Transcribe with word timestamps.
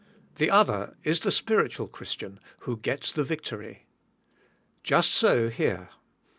The 0.37 0.49
other 0.49 0.97
is 1.03 1.19
the 1.19 1.29
spiritual 1.29 1.87
Christian, 1.87 2.39
who 2.61 2.75
gets 2.77 3.11
the 3.11 3.23
victory. 3.23 3.85
Just 4.81 5.13
so 5.13 5.49
here. 5.49 5.89